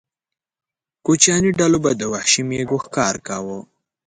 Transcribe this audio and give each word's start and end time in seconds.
کوچیاني 1.05 1.51
ډلو 1.59 1.77
به 1.83 1.91
د 1.99 2.01
وحشي 2.11 2.41
مېږو 2.49 2.77
ښکار 2.83 3.15
کاوه. 3.27 3.59